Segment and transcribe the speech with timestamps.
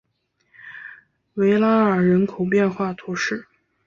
[1.35, 3.47] 维拉尔人口变化图示